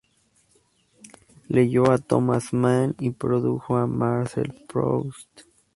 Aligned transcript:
Leyó 1.47 1.91
a 1.91 1.99
Thomas 1.99 2.53
Mann 2.53 2.95
y 2.97 3.11
tradujo 3.11 3.77
a 3.77 3.85
Marcel 3.85 4.51
Proust. 4.67 5.41